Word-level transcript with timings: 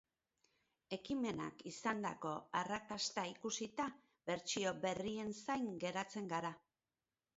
Ekimenak 0.95 1.59
izandako 1.71 2.31
arraksta 2.61 3.27
ikusita, 3.35 3.87
bertsio 4.31 4.73
berrien 4.87 5.33
zain 5.43 5.69
geratzen 5.85 6.33
gara! 6.37 6.57